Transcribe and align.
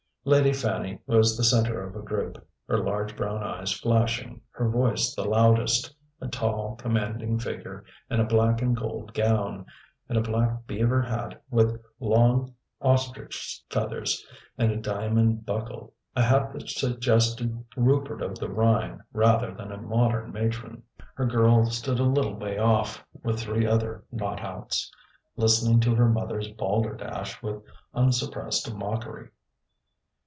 Lady 0.23 0.53
Fanny 0.53 0.99
was 1.07 1.35
the 1.35 1.43
centre 1.43 1.83
of 1.83 1.95
a 1.95 1.99
group, 2.03 2.47
her 2.69 2.77
large 2.77 3.15
brown 3.17 3.41
eyes 3.41 3.71
flashing, 3.71 4.39
her 4.51 4.69
voice 4.69 5.15
the 5.15 5.23
loudest, 5.23 5.91
a 6.21 6.27
tall, 6.27 6.75
commanding 6.75 7.39
figure 7.39 7.83
in 8.07 8.19
a 8.19 8.23
black 8.23 8.61
and 8.61 8.77
gold 8.77 9.15
gown, 9.15 9.65
and 10.07 10.19
a 10.19 10.21
black 10.21 10.67
beaver 10.67 11.01
hat 11.01 11.41
with 11.49 11.81
long 11.99 12.53
ostrich 12.81 13.63
feathers 13.71 14.23
and 14.59 14.71
a 14.71 14.77
diamond 14.77 15.43
buckle, 15.43 15.91
a 16.15 16.21
hat 16.21 16.53
that 16.53 16.69
suggested 16.69 17.65
Rupert 17.75 18.21
of 18.21 18.37
the 18.37 18.47
Rhine 18.47 19.01
rather 19.13 19.51
than 19.55 19.71
a 19.71 19.81
modern 19.81 20.31
matron. 20.31 20.83
Her 21.15 21.25
girl 21.25 21.65
stood 21.65 21.97
a 21.97 22.03
little 22.03 22.35
way 22.35 22.59
off, 22.59 23.03
with 23.23 23.39
three 23.39 23.65
other 23.65 24.03
not 24.11 24.39
outs, 24.43 24.91
listening 25.35 25.79
to 25.79 25.95
her 25.95 26.07
mother's 26.07 26.47
"balderdash" 26.49 27.41
with 27.41 27.63
unsuppressed 27.95 28.71
mockery. 28.71 29.29